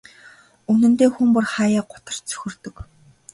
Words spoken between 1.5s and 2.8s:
хааяа гутарч цөхөрдөг.